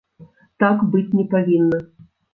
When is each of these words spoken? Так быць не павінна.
Так 0.63 0.81
быць 0.95 1.13
не 1.19 1.27
павінна. 1.37 1.83